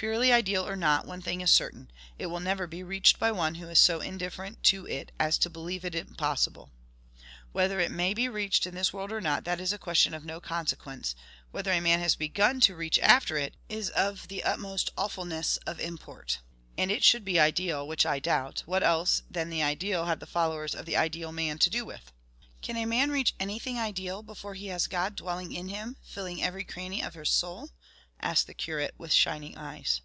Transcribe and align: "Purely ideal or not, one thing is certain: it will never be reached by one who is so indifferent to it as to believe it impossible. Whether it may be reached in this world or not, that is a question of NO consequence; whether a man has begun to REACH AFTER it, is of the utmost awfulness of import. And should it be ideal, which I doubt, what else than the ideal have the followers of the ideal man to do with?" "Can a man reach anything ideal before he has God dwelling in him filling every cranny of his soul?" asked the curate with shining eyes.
"Purely 0.00 0.32
ideal 0.32 0.66
or 0.66 0.76
not, 0.76 1.04
one 1.06 1.20
thing 1.20 1.42
is 1.42 1.52
certain: 1.52 1.90
it 2.18 2.24
will 2.24 2.40
never 2.40 2.66
be 2.66 2.82
reached 2.82 3.18
by 3.18 3.30
one 3.30 3.56
who 3.56 3.68
is 3.68 3.78
so 3.78 4.00
indifferent 4.00 4.62
to 4.62 4.86
it 4.86 5.12
as 5.20 5.36
to 5.36 5.50
believe 5.50 5.84
it 5.84 5.94
impossible. 5.94 6.70
Whether 7.52 7.80
it 7.80 7.90
may 7.90 8.14
be 8.14 8.26
reached 8.26 8.66
in 8.66 8.74
this 8.74 8.94
world 8.94 9.12
or 9.12 9.20
not, 9.20 9.44
that 9.44 9.60
is 9.60 9.74
a 9.74 9.78
question 9.78 10.14
of 10.14 10.24
NO 10.24 10.40
consequence; 10.40 11.14
whether 11.50 11.70
a 11.70 11.82
man 11.82 12.00
has 12.00 12.14
begun 12.16 12.60
to 12.60 12.74
REACH 12.74 12.98
AFTER 13.00 13.36
it, 13.36 13.56
is 13.68 13.90
of 13.90 14.28
the 14.28 14.42
utmost 14.42 14.88
awfulness 14.96 15.58
of 15.66 15.78
import. 15.78 16.38
And 16.78 16.90
should 17.04 17.20
it 17.24 17.26
be 17.26 17.38
ideal, 17.38 17.86
which 17.86 18.06
I 18.06 18.20
doubt, 18.20 18.62
what 18.64 18.82
else 18.82 19.20
than 19.30 19.50
the 19.50 19.62
ideal 19.62 20.06
have 20.06 20.20
the 20.20 20.24
followers 20.26 20.74
of 20.74 20.86
the 20.86 20.96
ideal 20.96 21.30
man 21.30 21.58
to 21.58 21.68
do 21.68 21.84
with?" 21.84 22.10
"Can 22.62 22.78
a 22.78 22.86
man 22.86 23.10
reach 23.10 23.34
anything 23.38 23.78
ideal 23.78 24.22
before 24.22 24.54
he 24.54 24.68
has 24.68 24.86
God 24.86 25.14
dwelling 25.14 25.52
in 25.52 25.68
him 25.68 25.98
filling 26.02 26.42
every 26.42 26.64
cranny 26.64 27.02
of 27.02 27.12
his 27.12 27.28
soul?" 27.28 27.68
asked 28.22 28.46
the 28.46 28.52
curate 28.52 28.92
with 28.98 29.10
shining 29.10 29.56
eyes. 29.56 30.02